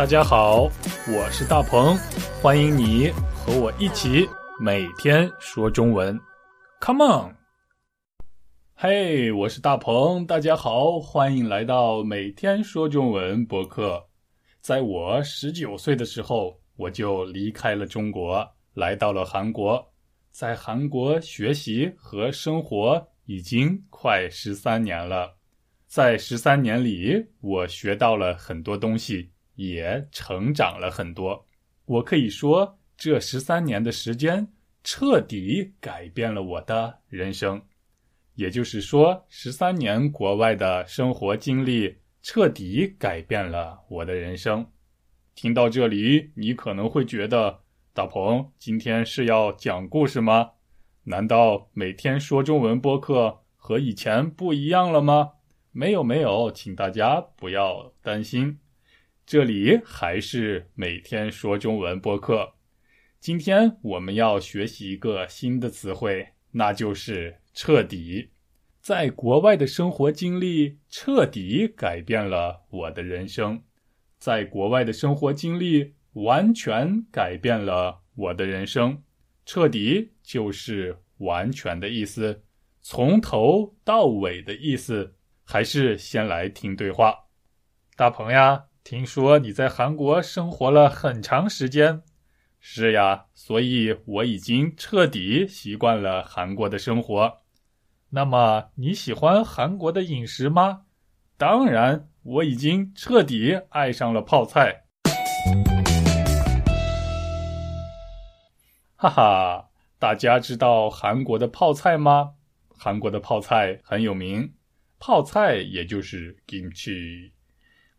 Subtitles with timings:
[0.00, 0.62] 大家好，
[1.14, 1.94] 我是大鹏，
[2.40, 4.26] 欢迎你和我一起
[4.58, 6.18] 每天说中文。
[6.80, 7.36] Come on！
[8.74, 14.02] 嘿，我是大鹏，大家好，欢迎来到每天说中文博客。
[14.62, 19.86] 在我十九岁的时候，我就离开了中国，来到了韩国，
[20.30, 25.36] 在韩国学习和生活已经快十三年了。
[25.86, 29.30] 在十三年里，我学到了很多东西。
[29.68, 31.46] 也成长了很多，
[31.84, 34.48] 我可以说，这十三年的时间
[34.82, 37.60] 彻底改变了我的人生。
[38.36, 44.66] 也就是说，十三年国外的生活经历彻底改变了我的人生。
[45.34, 47.60] 听到这里，你可能会觉得，
[47.92, 50.52] 大鹏今天是要讲故事吗？
[51.04, 55.32] 难道每天说中文播客和以前不一样了吗？
[55.70, 58.58] 没有，没有，请大家不要担心。
[59.30, 62.54] 这里还是每天说中文播客。
[63.20, 68.30] 今天我们要学习一个新的词汇，那就是“彻底”。
[68.82, 73.62] 在国外的生活经历彻底改变了我的人生。
[74.18, 79.00] 在国外的生活经历完全改变了我的人生。
[79.46, 82.42] 彻底就是完全的意思，
[82.82, 85.14] 从头到尾的意思。
[85.44, 87.14] 还是先来听对话，
[87.94, 88.64] 大鹏呀。
[88.82, 92.02] 听说你在韩国生活了很长时间，
[92.58, 97.38] 是呀，所以我已经彻底习惯了韩国的生活。
[98.10, 100.86] 那么你喜欢韩国的饮食吗？
[101.36, 104.86] 当然，我已经彻底爱上了泡菜。
[108.96, 112.32] 哈哈，大家知道韩国的泡菜吗？
[112.76, 114.54] 韩国的泡菜很有名，
[114.98, 117.32] 泡菜也就是 kimchi。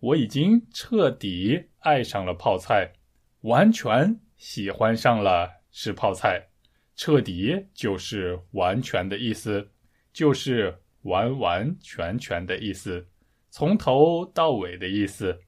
[0.00, 2.94] 我已经彻底爱上了泡菜，
[3.42, 6.48] 完全喜欢上了吃泡菜。
[6.96, 9.70] 彻底就是完全的意思，
[10.12, 13.06] 就是完完全全的意思，
[13.50, 15.40] 从头到尾的意思。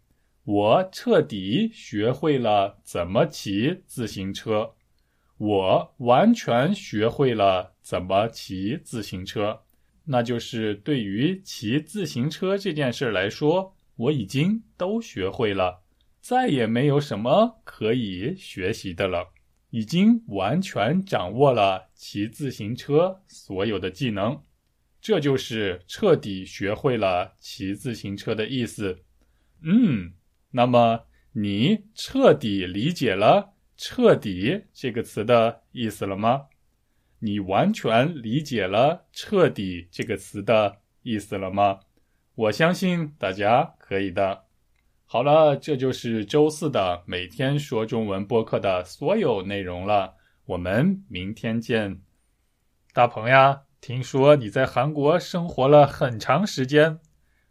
[0.44, 4.74] 我彻底学会了怎么骑自行车，
[5.38, 9.62] 我完全学会了怎么骑自行车。
[10.04, 13.74] 那就是对于骑自行车这件事来说。
[13.96, 15.82] 我已经都学会了，
[16.20, 19.32] 再也没有什么可以学习的了。
[19.70, 24.42] 已经完全掌握了骑自行车所有的技能，
[25.00, 28.98] 这就是彻底学会了骑自行车的意思。
[29.62, 30.12] 嗯，
[30.50, 36.48] 那么你彻底理解了“彻底”这个词的意思了吗？
[37.20, 41.80] 你完全理解了“彻底”这个词的意思了吗？
[42.34, 44.44] 我相信大家可以的。
[45.04, 50.14] 好了，这就是周四的每天说中文播客的所有内容了。
[50.46, 52.00] 我们明天见，
[52.94, 53.62] 大鹏呀！
[53.82, 57.00] 听说你在韩国生活了很长时间，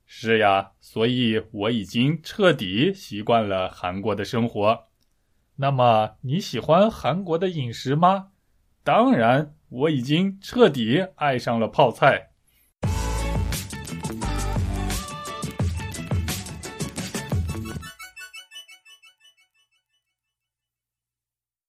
[0.08, 4.86] 是呀，所以我已经彻底习惯了韩国的生活。
[5.58, 8.30] 那么你喜欢韩国的饮食吗？
[8.84, 12.31] 当然，我已经彻底爱上了泡菜。